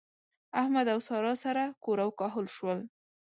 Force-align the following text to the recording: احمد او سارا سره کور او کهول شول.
احمد 0.61 0.87
او 0.93 0.99
سارا 1.07 1.33
سره 1.43 1.63
کور 1.83 1.97
او 2.05 2.09
کهول 2.19 2.47
شول. 2.55 2.79